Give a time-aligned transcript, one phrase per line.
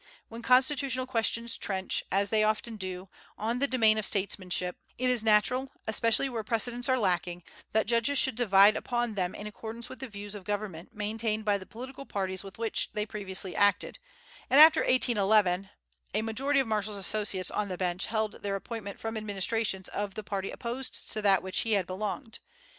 [0.29, 3.07] When constitutional questions trench, as they often do,
[3.37, 7.43] on the domain of statesmanship, it is natural, especially where precedents are lacking,
[7.73, 11.59] that judges should divide upon them in accordance with the views of government maintained by
[11.59, 13.99] the political parties with which they previously acted;
[14.49, 15.69] and after 1811,
[16.15, 20.23] a majority of Marshall's associates on the bench held their appointment from administrations of the
[20.23, 22.39] party opposed to that to which he had belonged.